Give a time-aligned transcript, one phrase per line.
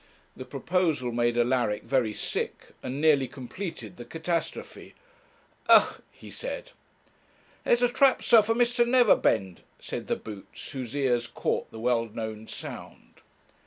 [0.35, 4.95] The proposal made Alaric very sick, and nearly completed the catastrophe.
[5.69, 6.71] 'Ugh!' he said.
[7.65, 8.83] 'There's the trap, sir, for Mr.
[8.83, 13.21] Neverbend,' said the boots, whose ears caught the well known sound.